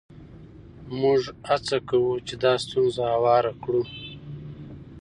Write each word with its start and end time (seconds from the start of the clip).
موږ 0.99 1.21
هڅه 1.49 1.77
کوو 1.89 2.13
چې 2.27 2.33
دا 2.43 2.53
ستونزه 2.63 3.03
هواره 3.13 3.51
کړو. 3.63 3.83